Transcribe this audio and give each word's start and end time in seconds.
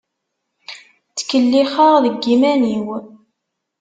Ttkellixeɣ 1.09 1.93
deg 2.03 2.15
yiman-iw. 2.29 2.87